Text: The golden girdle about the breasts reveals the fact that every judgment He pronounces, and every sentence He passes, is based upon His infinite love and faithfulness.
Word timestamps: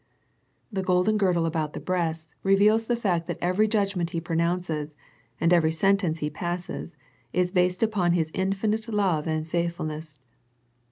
The 0.71 0.81
golden 0.81 1.15
girdle 1.15 1.45
about 1.45 1.73
the 1.73 1.79
breasts 1.79 2.33
reveals 2.41 2.87
the 2.87 2.95
fact 2.95 3.27
that 3.27 3.37
every 3.39 3.67
judgment 3.67 4.09
He 4.09 4.19
pronounces, 4.19 4.95
and 5.39 5.53
every 5.53 5.71
sentence 5.71 6.17
He 6.17 6.31
passes, 6.31 6.95
is 7.33 7.51
based 7.51 7.83
upon 7.83 8.13
His 8.13 8.31
infinite 8.33 8.87
love 8.87 9.27
and 9.27 9.47
faithfulness. 9.47 10.19